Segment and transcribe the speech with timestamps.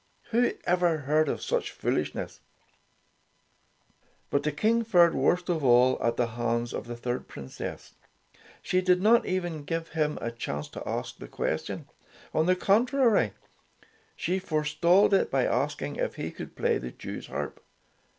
[0.31, 2.39] Who ever heard of such foolishness?
[4.31, 7.93] But the King fared worst of all at the hands of the third princess.
[8.63, 11.87] She did not even give him a chance to ask the ques tion.
[12.33, 13.33] On the contrary,
[14.15, 17.63] she forestalled it by asking if he could play the Jews harp.